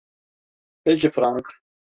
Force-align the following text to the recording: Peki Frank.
Peki 0.83 1.11
Frank. 1.13 1.45